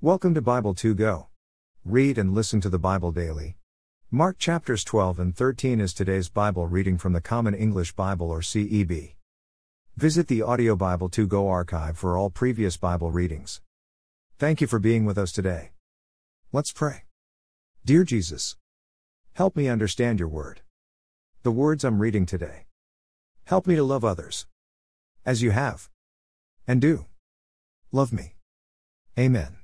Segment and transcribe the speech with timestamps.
[0.00, 1.26] Welcome to Bible 2 Go.
[1.84, 3.56] Read and listen to the Bible daily.
[4.12, 8.38] Mark chapters 12 and 13 is today's Bible reading from the Common English Bible or
[8.38, 9.16] CEB.
[9.96, 13.60] Visit the Audio Bible 2 Go archive for all previous Bible readings.
[14.38, 15.72] Thank you for being with us today.
[16.52, 17.02] Let's pray.
[17.84, 18.56] Dear Jesus,
[19.32, 20.60] help me understand your word.
[21.42, 22.66] The words I'm reading today.
[23.46, 24.46] Help me to love others.
[25.26, 25.90] As you have.
[26.68, 27.06] And do.
[27.90, 28.36] Love me.
[29.18, 29.57] Amen.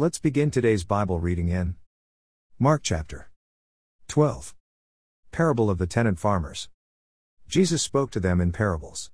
[0.00, 1.74] Let's begin today's Bible reading in
[2.58, 3.28] Mark chapter
[4.08, 4.54] 12.
[5.30, 6.70] Parable of the Tenant Farmers.
[7.46, 9.10] Jesus spoke to them in parables.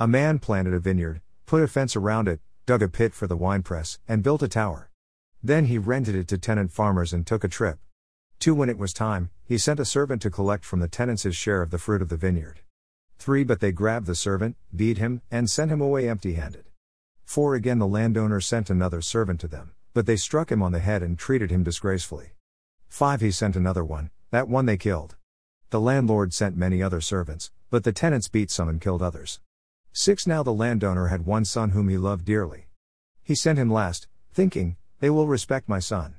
[0.00, 3.36] A man planted a vineyard, put a fence around it, dug a pit for the
[3.36, 4.90] winepress, and built a tower.
[5.40, 7.78] Then he rented it to tenant farmers and took a trip.
[8.40, 11.36] Two, when it was time, he sent a servant to collect from the tenants his
[11.36, 12.58] share of the fruit of the vineyard.
[13.20, 16.64] Three, but they grabbed the servant, beat him, and sent him away empty handed.
[17.24, 20.80] 4 Again the landowner sent another servant to them, but they struck him on the
[20.80, 22.32] head and treated him disgracefully.
[22.88, 25.16] 5 He sent another one, that one they killed.
[25.70, 29.40] The landlord sent many other servants, but the tenants beat some and killed others.
[29.92, 32.66] 6 Now the landowner had one son whom he loved dearly.
[33.22, 36.16] He sent him last, thinking, They will respect my son.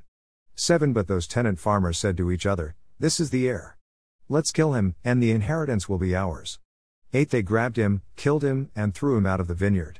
[0.55, 3.77] 7 But those tenant farmers said to each other, This is the heir.
[4.29, 6.59] Let's kill him, and the inheritance will be ours.
[7.13, 9.99] 8 They grabbed him, killed him, and threw him out of the vineyard.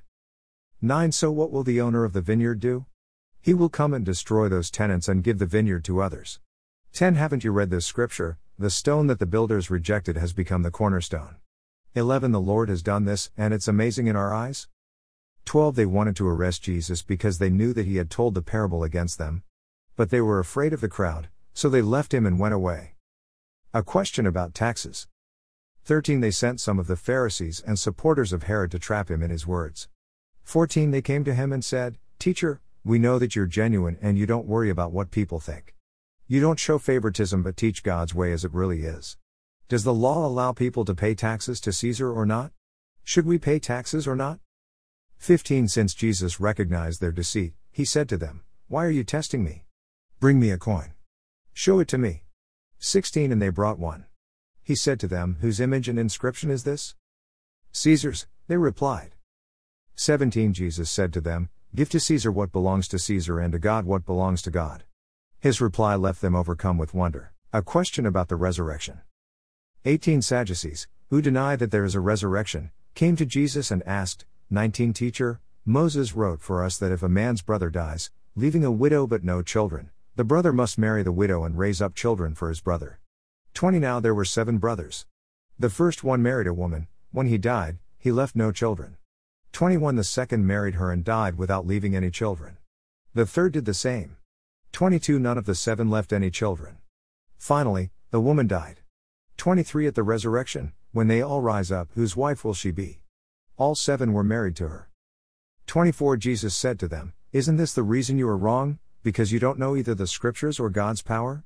[0.82, 2.86] 9 So what will the owner of the vineyard do?
[3.46, 6.40] He will come and destroy those tenants and give the vineyard to others.
[6.94, 8.40] 10 Haven't you read this scripture?
[8.58, 11.36] The stone that the builders rejected has become the cornerstone.
[11.94, 14.68] 11 The Lord has done this, and it's amazing in our eyes.
[15.46, 18.84] 12 They wanted to arrest Jesus because they knew that he had told the parable
[18.84, 19.44] against them.
[19.96, 22.96] But they were afraid of the crowd, so they left him and went away.
[23.76, 25.08] A question about taxes.
[25.84, 29.30] 13 They sent some of the Pharisees and supporters of Herod to trap him in
[29.30, 29.88] his words.
[30.46, 34.28] 14 They came to him and said, Teacher, we know that you're genuine and you
[34.28, 35.74] don't worry about what people think.
[36.28, 39.18] You don't show favoritism but teach God's way as it really is.
[39.68, 42.52] Does the law allow people to pay taxes to Caesar or not?
[43.04, 44.38] Should we pay taxes or not?
[45.18, 49.64] 15 Since Jesus recognized their deceit, he said to them, Why are you testing me?
[50.20, 50.94] Bring me a coin.
[51.54, 52.22] Show it to me.
[52.78, 54.06] 16 And they brought one.
[54.62, 56.94] He said to them, Whose image and inscription is this?
[57.72, 59.16] Caesar's, they replied.
[59.96, 63.84] 17 Jesus said to them, Give to Caesar what belongs to Caesar and to God
[63.84, 64.86] what belongs to God.
[65.42, 67.34] His reply left them overcome with wonder.
[67.52, 69.02] A question about the resurrection.
[69.84, 74.94] 18 Sadducees, who deny that there is a resurrection, came to Jesus and asked, 19
[74.94, 79.26] Teacher, Moses wrote for us that if a man's brother dies, leaving a widow but
[79.26, 83.02] no children, the brother must marry the widow and raise up children for his brother.
[83.54, 85.08] 20 Now there were seven brothers.
[85.60, 88.96] The first one married a woman, when he died, he left no children.
[89.56, 92.58] 21 The second married her and died without leaving any children.
[93.14, 94.18] The third did the same.
[94.74, 96.80] 22 None of the seven left any children.
[97.38, 98.82] Finally, the woman died.
[99.38, 103.00] 23 At the resurrection, when they all rise up, whose wife will she be?
[103.56, 104.90] All seven were married to her.
[105.68, 109.58] 24 Jesus said to them, Isn't this the reason you are wrong, because you don't
[109.58, 111.46] know either the scriptures or God's power?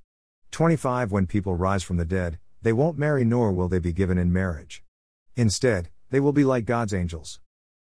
[0.50, 4.18] 25 When people rise from the dead, they won't marry nor will they be given
[4.18, 4.84] in marriage.
[5.36, 7.40] Instead, they will be like God's angels.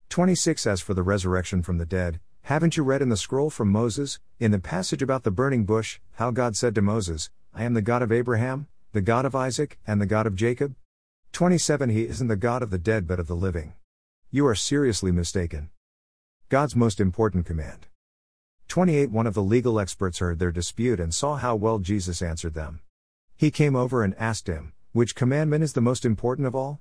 [0.10, 3.72] 26 As for the resurrection from the dead, haven't you read in the scroll from
[3.72, 7.74] Moses, in the passage about the burning bush, how God said to Moses, I am
[7.74, 10.76] the God of Abraham, the God of Isaac, and the God of Jacob?
[11.32, 13.74] 27 He isn't the God of the dead but of the living.
[14.30, 15.70] You are seriously mistaken.
[16.50, 17.88] God's most important command.
[18.68, 22.54] 28 One of the legal experts heard their dispute and saw how well Jesus answered
[22.54, 22.80] them.
[23.36, 26.80] He came over and asked him, Which commandment is the most important of all?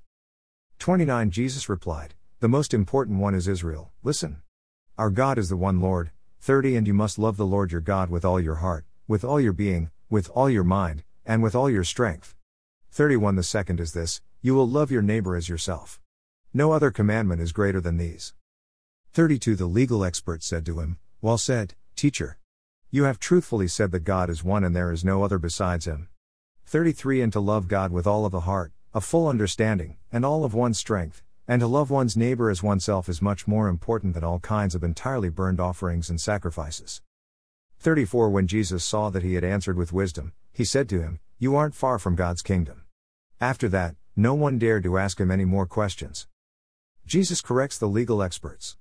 [0.79, 3.93] 29 Jesus replied, the most important one is Israel.
[4.03, 4.43] Listen.
[4.99, 6.11] Our God is the one Lord.
[6.41, 9.41] 30 And you must love the Lord your God with all your heart, with all
[9.41, 12.35] your being, with all your mind, and with all your strength.
[12.91, 16.01] 31 The second is this you will love your neighbor as yourself.
[16.53, 18.35] No other commandment is greater than these.
[19.13, 22.37] 32 The legal expert said to him, Well said, teacher.
[22.91, 26.09] You have truthfully said that God is one and there is no other besides him.
[26.67, 30.45] 33 And to love God with all of the heart, a full understanding, and all
[30.45, 34.25] of one's strength, and to love one's neighbor as oneself is much more important than
[34.25, 37.03] all kinds of entirely burned offerings and sacrifices.
[37.79, 41.55] 34 When Jesus saw that he had answered with wisdom, he said to him, You
[41.55, 42.85] aren't far from God's kingdom.
[43.41, 46.27] After that, no one dared to ask him any more questions.
[47.05, 48.79] Jesus corrects the legal experts.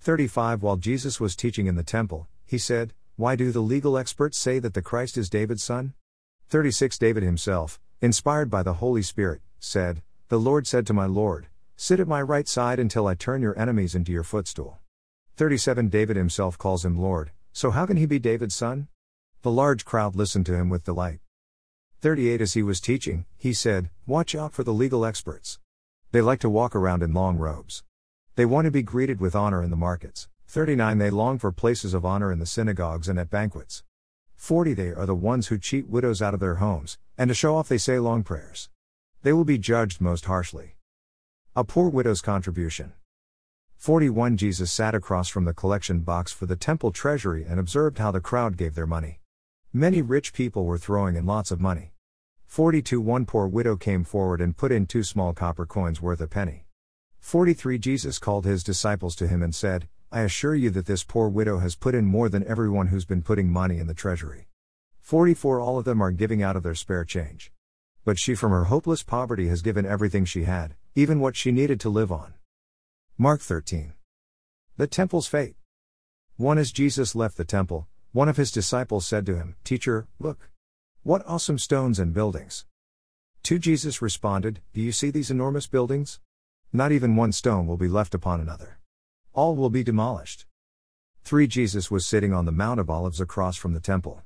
[0.00, 4.36] 35 While Jesus was teaching in the temple, he said, Why do the legal experts
[4.36, 5.94] say that the Christ is David's son?
[6.48, 11.46] 36 David himself, inspired by the Holy Spirit, said, The Lord said to my Lord,
[11.80, 14.78] Sit at my right side until I turn your enemies into your footstool.
[15.36, 18.88] 37 David himself calls him Lord, So how can he be David's son?
[19.42, 21.20] The large crowd listened to him with delight.
[22.00, 25.60] 38 As he was teaching, he said, Watch out for the legal experts.
[26.10, 27.84] They like to walk around in long robes.
[28.34, 30.26] They want to be greeted with honor in the markets.
[30.48, 33.84] 39 They long for places of honor in the synagogues and at banquets.
[34.34, 37.54] 40 They are the ones who cheat widows out of their homes, and to show
[37.54, 38.68] off they say long prayers.
[39.22, 40.74] They will be judged most harshly.
[41.56, 42.92] A poor widow's contribution.
[43.76, 48.10] 41 Jesus sat across from the collection box for the temple treasury and observed how
[48.10, 49.20] the crowd gave their money.
[49.72, 51.94] Many rich people were throwing in lots of money.
[52.46, 56.28] 42 One poor widow came forward and put in two small copper coins worth a
[56.28, 56.66] penny.
[57.18, 61.28] 43 Jesus called his disciples to him and said, I assure you that this poor
[61.28, 64.48] widow has put in more than everyone who's been putting money in the treasury.
[65.00, 67.52] 44 All of them are giving out of their spare change.
[68.04, 71.78] But she from her hopeless poverty has given everything she had, even what she needed
[71.78, 72.34] to live on.
[73.16, 73.92] Mark 13.
[74.78, 75.54] The temple's fate.
[76.36, 80.50] One as Jesus left the temple, one of his disciples said to him, Teacher, look.
[81.04, 82.66] What awesome stones and buildings.
[83.44, 86.18] 2 Jesus responded, Do you see these enormous buildings?
[86.72, 88.80] Not even one stone will be left upon another.
[89.32, 90.46] All will be demolished.
[91.22, 91.46] 3.
[91.46, 94.22] Jesus was sitting on the Mount of Olives across from the temple.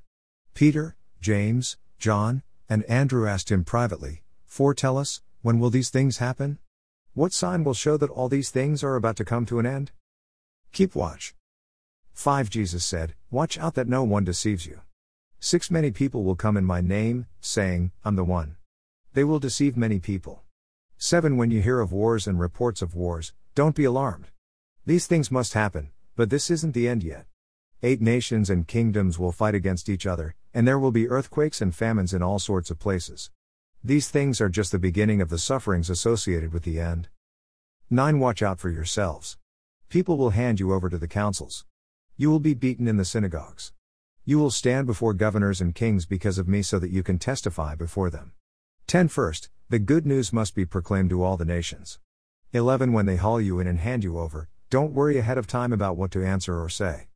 [0.55, 4.73] Peter, James, John, and Andrew asked him privately, 4.
[4.73, 6.59] Tell us, when will these things happen?
[7.15, 9.93] What sign will show that all these things are about to come to an end?
[10.73, 11.35] Keep watch.
[12.15, 12.49] 5.
[12.49, 14.81] Jesus said, Watch out that no one deceives you.
[15.39, 15.71] 6.
[15.71, 18.57] Many people will come in my name, saying, I'm the one.
[19.13, 20.43] They will deceive many people.
[20.97, 21.37] 7.
[21.37, 24.29] When you hear of wars and reports of wars, don't be alarmed.
[24.87, 27.27] These things must happen, but this isn't the end yet.
[27.83, 28.01] 8.
[28.01, 32.15] Nations and kingdoms will fight against each other, and there will be earthquakes and famines
[32.15, 33.31] in all sorts of places.
[33.85, 37.09] These things are just the beginning of the sufferings associated with the end.
[37.91, 38.21] 9.
[38.21, 39.39] Watch out for yourselves.
[39.89, 41.65] People will hand you over to the councils.
[42.17, 43.73] You will be beaten in the synagogues.
[44.25, 47.75] You will stand before governors and kings because of me so that you can testify
[47.75, 48.35] before them.
[48.87, 49.09] 10.
[49.09, 51.99] First, the good news must be proclaimed to all the nations.
[52.53, 52.93] 11.
[52.93, 55.97] When they haul you in and hand you over, don't worry ahead of time about
[55.97, 57.09] what to answer or say.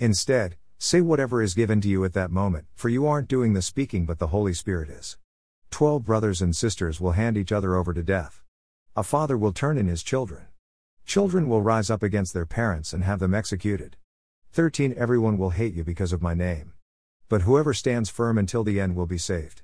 [0.00, 3.62] Instead, say whatever is given to you at that moment, for you aren't doing the
[3.62, 5.16] speaking but the Holy Spirit is.
[5.70, 8.42] 12 brothers and sisters will hand each other over to death.
[8.96, 10.46] A father will turn in his children.
[11.04, 13.96] Children will rise up against their parents and have them executed.
[14.52, 16.72] 13 Everyone will hate you because of my name.
[17.28, 19.62] But whoever stands firm until the end will be saved.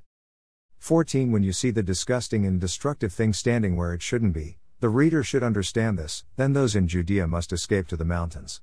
[0.79, 4.91] 14 When you see the disgusting and destructive thing standing where it shouldn't be, the
[4.91, 8.61] reader should understand this, then those in Judea must escape to the mountains.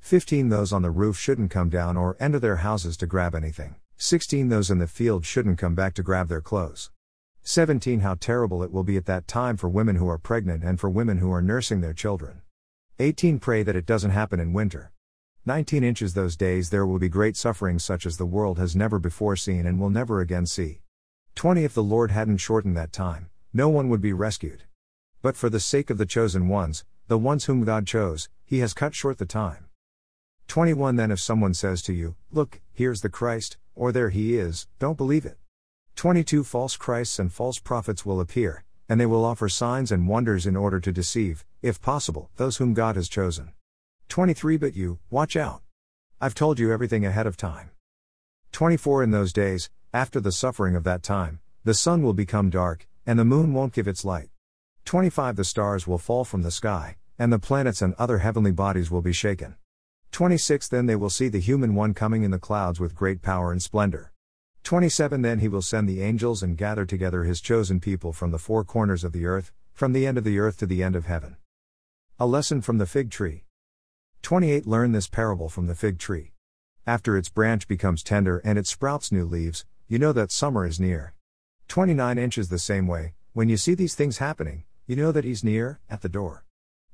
[0.00, 3.76] 15 Those on the roof shouldn't come down or enter their houses to grab anything.
[4.02, 6.90] 16 Those in the field shouldn't come back to grab their clothes.
[7.42, 10.80] 17 How terrible it will be at that time for women who are pregnant and
[10.80, 12.40] for women who are nursing their children.
[12.98, 14.90] 18 Pray that it doesn't happen in winter.
[15.44, 18.98] 19 inches Those days there will be great suffering such as the world has never
[18.98, 20.80] before seen and will never again see.
[21.34, 24.62] 20 If the Lord hadn't shortened that time, no one would be rescued.
[25.20, 28.72] But for the sake of the chosen ones, the ones whom God chose, He has
[28.72, 29.66] cut short the time.
[30.50, 34.66] 21 Then if someone says to you, Look, here's the Christ, or there he is,
[34.80, 35.38] don't believe it.
[35.94, 40.48] 22 False Christs and false prophets will appear, and they will offer signs and wonders
[40.48, 43.52] in order to deceive, if possible, those whom God has chosen.
[44.08, 45.62] 23 But you, watch out.
[46.20, 47.70] I've told you everything ahead of time.
[48.50, 52.88] 24 In those days, after the suffering of that time, the sun will become dark,
[53.06, 54.30] and the moon won't give its light.
[54.84, 58.90] 25 The stars will fall from the sky, and the planets and other heavenly bodies
[58.90, 59.54] will be shaken.
[60.12, 63.52] 26 Then they will see the human one coming in the clouds with great power
[63.52, 64.12] and splendor.
[64.64, 68.38] 27 Then he will send the angels and gather together his chosen people from the
[68.38, 71.06] four corners of the earth, from the end of the earth to the end of
[71.06, 71.36] heaven.
[72.18, 73.44] A lesson from the fig tree.
[74.22, 76.32] 28 Learn this parable from the fig tree.
[76.86, 80.78] After its branch becomes tender and it sprouts new leaves, you know that summer is
[80.78, 81.14] near.
[81.68, 85.44] 29 Inches the same way, when you see these things happening, you know that he's
[85.44, 86.44] near, at the door.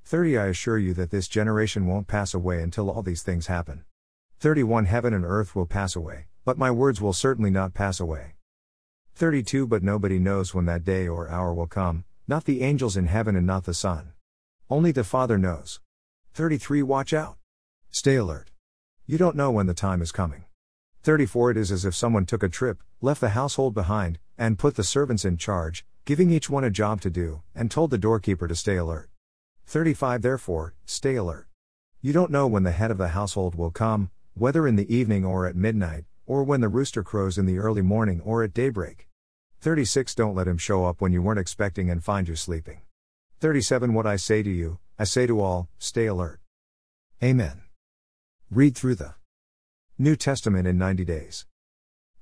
[0.06, 3.82] 30 I assure you that this generation won't pass away until all these things happen.
[4.38, 8.34] 31 Heaven and earth will pass away, but my words will certainly not pass away.
[9.16, 13.08] 32 But nobody knows when that day or hour will come, not the angels in
[13.08, 14.12] heaven and not the Son.
[14.70, 15.80] Only the Father knows.
[16.34, 17.38] 33 Watch out.
[17.90, 18.52] Stay alert.
[19.06, 20.44] You don't know when the time is coming.
[21.02, 24.76] 34 It is as if someone took a trip, left the household behind, and put
[24.76, 28.46] the servants in charge, giving each one a job to do, and told the doorkeeper
[28.46, 29.10] to stay alert.
[29.66, 31.48] 35 Therefore, stay alert.
[32.00, 35.24] You don't know when the head of the household will come, whether in the evening
[35.24, 39.08] or at midnight, or when the rooster crows in the early morning or at daybreak.
[39.60, 42.82] 36 Don't let him show up when you weren't expecting and find you sleeping.
[43.40, 46.38] 37 What I say to you, I say to all, stay alert.
[47.20, 47.62] Amen.
[48.50, 49.14] Read through the
[49.98, 51.44] New Testament in 90 days.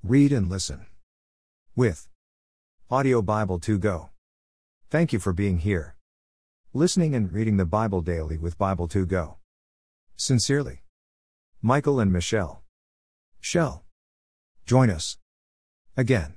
[0.03, 0.87] Read and listen.
[1.77, 2.09] With
[2.91, 4.11] Audio Bible to Go.
[4.89, 5.94] Thank you for being here.
[6.77, 9.37] Listening and reading the Bible daily with Bible to Go.
[10.17, 10.83] Sincerely.
[11.63, 12.65] Michael and Michelle.
[13.39, 13.85] Shell.
[14.67, 15.17] Join us.
[15.97, 16.35] Again.